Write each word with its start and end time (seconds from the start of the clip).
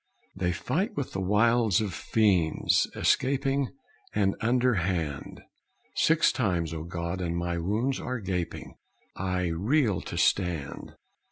"They 0.35 0.51
fight 0.51 0.97
with 0.97 1.11
the 1.13 1.21
wiles 1.21 1.79
of 1.79 1.93
fiends 1.93 2.89
escaping 2.95 3.69
And 4.15 4.35
underhand. 4.41 5.43
Six 5.93 6.31
times, 6.31 6.73
O 6.73 6.83
God, 6.83 7.21
and 7.21 7.37
my 7.37 7.59
wounds 7.59 7.99
are 7.99 8.17
gaping! 8.19 8.77
I 9.15 9.49
reel 9.49 10.01
to 10.01 10.17
stand. 10.17 10.95